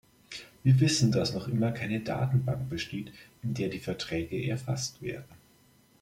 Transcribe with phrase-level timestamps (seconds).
[0.63, 3.13] Wir wissen, dass noch immer keine Datenbank besteht,
[3.43, 5.29] in der die Verträge erfasst werden.